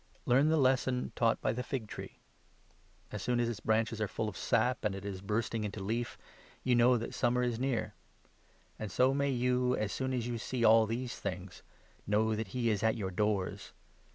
The 0.01 0.17
Need 0.17 0.35
Learn 0.35 0.49
the 0.49 0.57
lesson 0.57 1.11
taught 1.15 1.39
by 1.41 1.53
the 1.53 1.61
fig 1.61 1.85
tree. 1.85 2.17
As 3.11 3.19
32 3.19 3.19
for 3.19 3.19
soon 3.19 3.39
as 3.39 3.49
its 3.49 3.59
branches 3.59 4.01
are 4.01 4.07
full 4.07 4.27
of 4.27 4.35
sap, 4.35 4.83
and 4.83 4.95
it 4.95 5.05
is 5.05 5.21
watchfuines*. 5.21 5.27
bursting 5.27 5.63
into 5.63 5.83
leaf, 5.83 6.17
you 6.63 6.73
know 6.73 6.97
that 6.97 7.13
summer 7.13 7.43
is 7.43 7.59
near. 7.59 7.93
And 8.79 8.91
so 8.91 9.13
may 9.13 9.29
you, 9.29 9.75
as 9.75 9.91
soon 9.91 10.11
as 10.13 10.25
you 10.25 10.39
see 10.39 10.63
all 10.65 10.87
these 10.87 11.19
things, 11.19 11.61
33 12.07 12.11
know 12.13 12.33
that 12.35 12.47
he 12.47 12.71
is 12.71 12.81
at 12.81 12.95
your 12.97 13.11
doors. 13.11 13.73